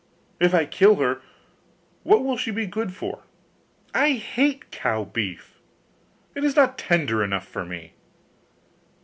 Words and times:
If 0.39 0.51
I 0.55 0.65
kill 0.65 0.95
her, 0.95 1.21
what 2.01 2.23
will 2.23 2.35
she 2.35 2.49
be 2.49 2.65
good 2.65 2.91
for? 2.91 3.21
I 3.93 4.13
hate 4.13 4.71
cow 4.71 5.03
beef; 5.03 5.59
it 6.33 6.43
is 6.43 6.55
not 6.55 6.75
tender 6.79 7.23
enough 7.23 7.47
for 7.47 7.63
me. 7.63 7.93